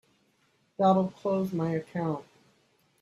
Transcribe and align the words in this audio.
That'll 0.79 1.09
close 1.11 1.53
my 1.53 1.75
account. 1.75 2.25